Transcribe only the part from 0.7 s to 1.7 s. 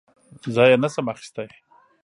نه شم اخیستی.